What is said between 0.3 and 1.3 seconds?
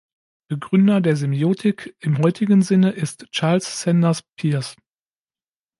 Begründer der